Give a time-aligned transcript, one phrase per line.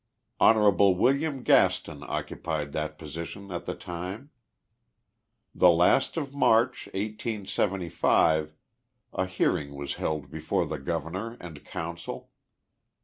[0.39, 0.97] lion.
[0.97, 4.31] William Gaston occupied that position at the time.
[5.53, 8.53] The last of March, 1S75,
[9.13, 12.31] a hearing was held before the Governor and Council.